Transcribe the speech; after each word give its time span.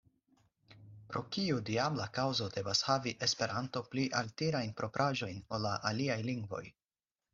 Pro 1.09 1.21
kiu 1.35 1.59
diabla 1.67 2.07
kaŭzo 2.15 2.47
devas 2.57 2.81
havi 2.87 3.13
Esperanto 3.27 3.83
pli 3.91 4.07
altirajn 4.23 4.75
propraĵojn 4.81 5.39
ol 5.59 5.65
la 5.67 5.79
aliaj 5.91 6.21
lingvoj? 6.31 6.65